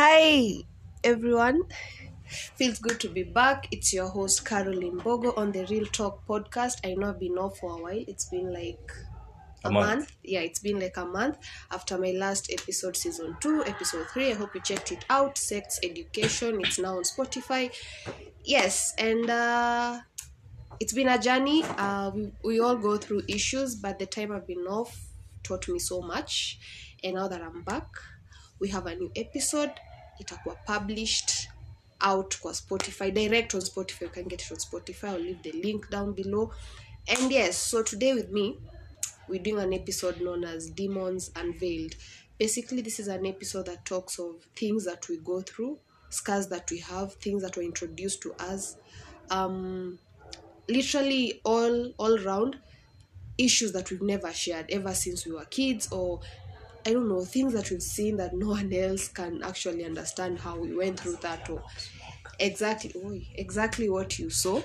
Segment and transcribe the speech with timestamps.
[0.00, 0.62] Hi,
[1.02, 1.64] everyone.
[2.54, 3.66] Feels good to be back.
[3.72, 6.74] It's your host, Caroline Bogo, on the Real Talk podcast.
[6.84, 8.04] I know I've been off for a while.
[8.06, 8.92] It's been like
[9.64, 9.86] a, A month.
[9.88, 10.16] month.
[10.22, 11.38] Yeah, it's been like a month
[11.72, 14.30] after my last episode, season two, episode three.
[14.30, 15.36] I hope you checked it out.
[15.36, 16.60] Sex Education.
[16.60, 17.72] It's now on Spotify.
[18.44, 19.98] Yes, and uh,
[20.78, 21.64] it's been a journey.
[21.76, 24.96] Uh, we, we all go through issues, but the time I've been off
[25.42, 26.60] taught me so much.
[27.02, 27.88] And now that I'm back,
[28.60, 29.72] we have a new episode.
[30.20, 31.48] Itakuwa published
[32.00, 34.02] out kwa Spotify, direct on Spotify.
[34.02, 35.08] You can get it on Spotify.
[35.08, 36.52] I'll leave the link down below.
[37.08, 38.58] And yes, so today with me,
[39.28, 41.94] we're doing an episode known as Demons Unveiled.
[42.38, 45.78] Basically, this is an episode that talks of things that we go through,
[46.10, 48.76] scars that we have, things that were introduced to us,
[49.30, 49.98] um,
[50.68, 52.56] literally all all round
[53.38, 56.20] issues that we've never shared ever since we were kids, or
[56.88, 60.58] I don't know things that we've seen that no one else can actually understand how
[60.58, 61.62] we went through that, or
[62.38, 64.62] exactly exactly what you saw.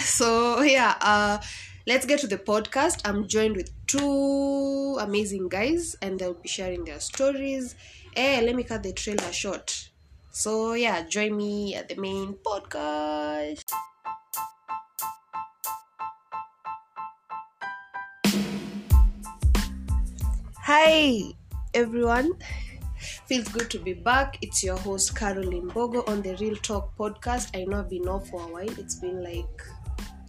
[0.00, 1.38] So yeah uh
[1.86, 3.02] let's get to the podcast.
[3.04, 7.74] I'm joined with two amazing guys and they'll be sharing their stories.
[8.16, 9.90] Hey, let me cut the trailer short.
[10.30, 13.70] So yeah join me at the main podcast
[20.70, 21.34] hi
[21.74, 22.30] everyone.
[23.26, 24.38] Feels good to be back.
[24.40, 27.50] It's your host caroline bogo on the real talk podcast.
[27.60, 28.78] I know i've been off for a while.
[28.82, 29.62] It's been like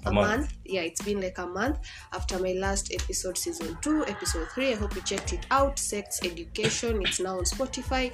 [0.07, 0.29] a, A month.
[0.29, 0.53] month.
[0.65, 1.77] yeah it's been like a month
[2.11, 5.77] after my last episode season 2 episode 3 i hope you checked it out.
[5.77, 8.09] Sex education it's now on spotify.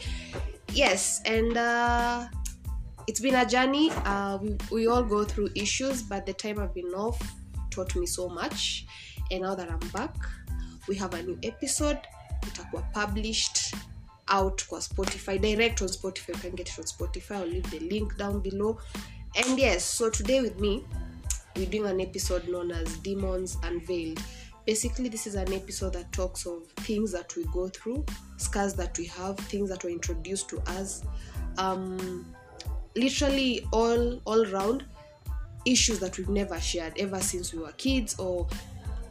[0.74, 2.28] Yes and uh
[3.08, 3.90] it's been a journey.
[4.04, 7.22] Uh we, we all go through issues but the time i've been off
[7.70, 8.86] taught me so much.
[9.32, 10.14] And now that i'm back
[10.90, 12.00] we have a new episode
[12.48, 13.76] itakuwa published
[14.38, 17.80] out kwa spotify direct on spotify you can get it on spotify i'll leave the
[17.80, 18.82] link down below
[19.36, 20.84] and yes so today with me
[21.58, 24.22] we're doing an episode known as Demons Unveiled.
[24.66, 28.06] Basically, this is an episode that talks of things that we go through,
[28.38, 31.04] scars that we have, things that were introduced to us,
[31.58, 32.26] um,
[32.96, 34.86] literally all all round
[35.66, 38.48] issues that we've never shared ever since we were kids, or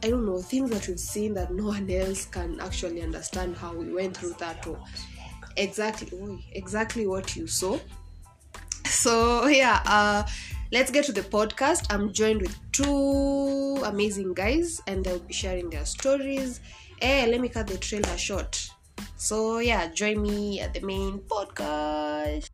[0.03, 3.73] I don't know things that we've seen that no one else can actually understand how
[3.73, 4.79] we went through that, or
[5.55, 7.79] exactly exactly what you saw.
[8.85, 10.27] So yeah uh
[10.71, 11.87] let's get to the podcast.
[11.93, 16.59] I'm joined with two amazing guys and they'll be sharing their stories.
[17.01, 18.69] Eh let me cut the trailer short.
[19.17, 22.49] So yeah join me at the main podcast